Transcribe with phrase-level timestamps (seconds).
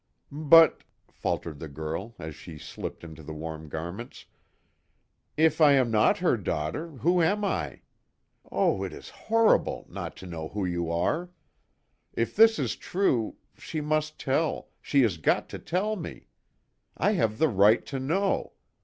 [0.31, 4.25] "But," faltered the girl, as she slipped into the warm garments,
[5.37, 7.81] "If I am not her daughter, who am I?
[8.51, 11.29] Oh, it is horrible not to know who you are!
[12.15, 16.25] If this is true she must tell she has got to tell me!
[16.97, 18.53] I have the right to know!